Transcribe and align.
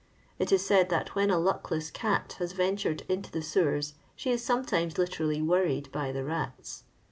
It 0.39 0.51
is 0.51 0.65
said 0.65 0.89
that 0.89 1.13
when 1.13 1.29
a 1.29 1.35
hiekless 1.35 1.93
cat 1.93 2.37
has 2.39 2.53
ventured 2.53 3.01
into 3.07 3.29
;the 3.29 3.43
sewers, 3.43 3.93
she 4.15 4.31
is 4.31 4.43
sometimes 4.43 4.97
literally 4.97 5.43
woxried 5.43 5.91
by 5.91 6.11
the 6.11 6.21
mts. 6.23 6.81